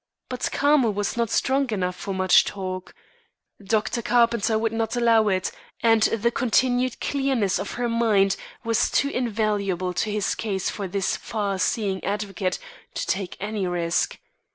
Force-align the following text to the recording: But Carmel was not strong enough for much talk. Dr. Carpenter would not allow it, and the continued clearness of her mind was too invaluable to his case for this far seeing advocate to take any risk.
But 0.29 0.49
Carmel 0.51 0.93
was 0.93 1.15
not 1.15 1.29
strong 1.29 1.69
enough 1.69 1.95
for 1.95 2.11
much 2.11 2.43
talk. 2.43 2.95
Dr. 3.63 4.01
Carpenter 4.01 4.57
would 4.57 4.73
not 4.73 4.95
allow 4.95 5.27
it, 5.27 5.51
and 5.83 6.01
the 6.01 6.31
continued 6.31 6.99
clearness 6.99 7.59
of 7.59 7.73
her 7.73 7.87
mind 7.87 8.35
was 8.63 8.89
too 8.89 9.09
invaluable 9.09 9.93
to 9.93 10.09
his 10.11 10.33
case 10.33 10.71
for 10.71 10.87
this 10.87 11.15
far 11.15 11.59
seeing 11.59 12.03
advocate 12.03 12.57
to 12.95 13.05
take 13.05 13.37
any 13.39 13.67
risk. 13.67 14.17